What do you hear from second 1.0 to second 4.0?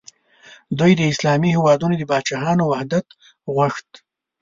اسلامي هیوادونو د پاچاهانو وحدت غوښت.